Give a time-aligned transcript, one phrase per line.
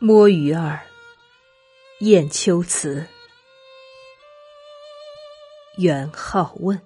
[0.00, 0.78] 摸鱼儿，
[1.98, 3.04] 雁丘词，
[5.78, 6.80] 元好问。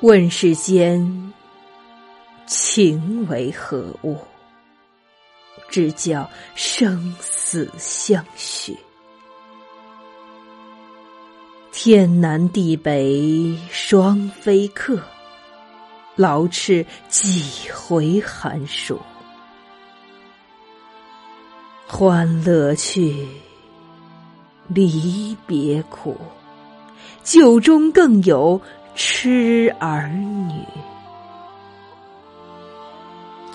[0.00, 1.32] 问世间。
[2.50, 4.18] 情为何物？
[5.68, 8.76] 只教生死相许。
[11.70, 15.00] 天南地北双飞客，
[16.16, 19.00] 劳翅几回寒暑。
[21.86, 23.28] 欢乐去，
[24.66, 26.16] 离别苦，
[27.22, 28.60] 酒中更有
[28.96, 30.52] 痴儿女。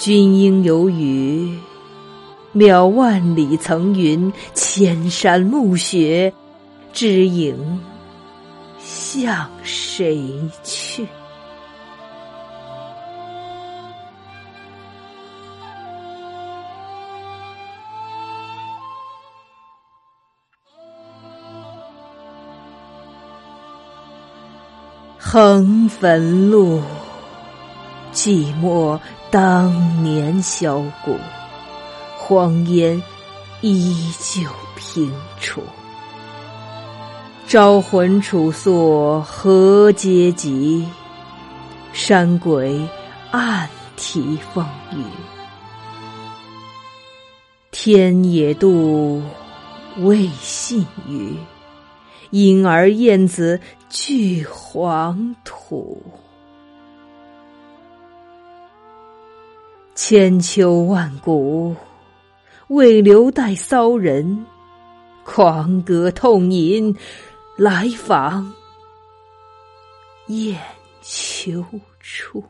[0.06, 1.58] 君应有语，
[2.54, 6.32] 渺万里层云，千山暮雪，
[6.94, 7.82] 知影
[8.78, 10.32] 向谁
[10.64, 11.08] 去？
[25.18, 26.80] 横汾路。
[28.16, 28.98] 寂寞
[29.30, 31.18] 当年箫鼓，
[32.18, 33.04] 荒烟
[33.60, 34.42] 依旧
[34.78, 35.62] 平楚。
[37.46, 40.88] 招魂楚宿何嗟及？
[41.92, 42.88] 山鬼
[43.32, 45.04] 暗啼风雨。
[47.72, 49.22] 天也妒，
[49.98, 51.36] 未信鱼。
[52.32, 56.02] 因儿燕子俱黄土。
[59.96, 61.74] 千秋万古，
[62.68, 64.46] 未留待骚人
[65.24, 66.94] 狂歌痛饮，
[67.56, 68.54] 来访
[70.28, 70.60] 雁
[71.02, 71.64] 丘
[72.02, 72.44] 处。